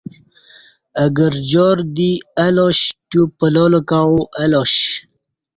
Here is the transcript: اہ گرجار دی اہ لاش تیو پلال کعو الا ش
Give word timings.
اہ 1.01 1.07
گرجار 1.17 1.77
دی 1.95 2.11
اہ 2.41 2.49
لاش 2.55 2.79
تیو 3.09 3.23
پلال 3.37 3.73
کعو 3.89 4.19
الا 4.41 4.63
ش 4.73 4.77